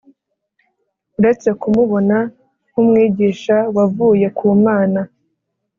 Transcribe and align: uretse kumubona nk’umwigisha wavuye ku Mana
uretse 1.19 1.49
kumubona 1.61 2.17
nk’umwigisha 2.69 3.55
wavuye 3.75 4.27
ku 4.37 4.45
Mana 4.65 5.01